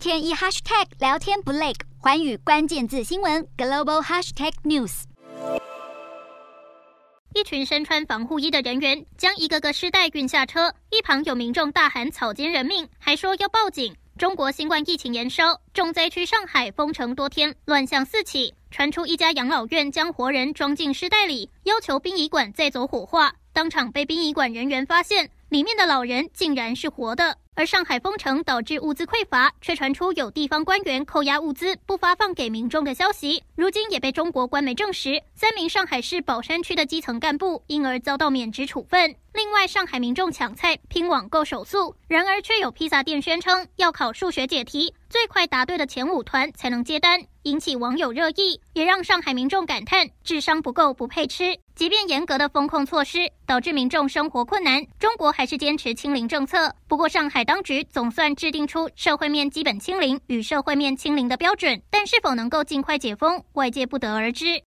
[0.00, 5.02] 天一 hashtag 聊天不累，寰宇关键字新闻 global hashtag news。
[7.34, 13.94] 一群身穿防护衣的人员将一个个尸袋运下车，一旁有民众大喊“草菅人命”，还说要报警。
[14.16, 27.36] 中国新冠疫情延烧，重灾区上海封城多天，乱象四起，传出一家养老院将活人装进尸袋里，要求殡仪馆再走火化，当场被殡仪馆人员发现，里面的老人竟然是活的。
[27.56, 39.14] 而上海封城导致物资匮乏，却传出有地方官员扣押物资不发放给民众的消息，如今也被中国官媒证实，三名上海市宝山区的基层干部因而遭到免职处分。
[39.32, 51.56] 另外，上海民众抢菜拼网购手速，然而却有披萨店宣称要考数学解题，最快答对的前五团才能接单，引起网友热议，也让上海民众感叹智商不够不配吃。
[51.76, 56.74] 即便严格的封控措施导致民众生活困难，中国还是坚持清零政策。
[56.88, 64.58] 不过，上海海当局总算制定出社会面基本清零与社会面清零的标准，但是否能够尽快解封，外界不得而知。